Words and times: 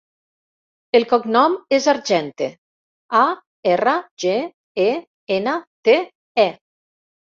El 0.99 1.03
cognom 1.11 1.57
és 1.79 1.89
Argente: 1.93 2.49
a, 3.21 3.23
erra, 3.77 3.97
ge, 4.27 4.35
e, 4.91 4.93
ena, 5.41 5.59
te, 5.93 6.01
e. 6.51 6.53